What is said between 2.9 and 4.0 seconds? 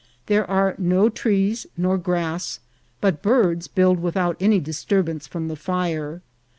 but Birds build